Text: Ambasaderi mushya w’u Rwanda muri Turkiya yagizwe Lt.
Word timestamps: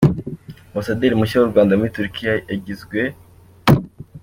Ambasaderi 0.71 1.19
mushya 1.19 1.37
w’u 1.39 1.51
Rwanda 1.51 1.77
muri 1.79 1.93
Turkiya 1.97 2.33
yagizwe 2.51 2.99
Lt. 3.09 3.13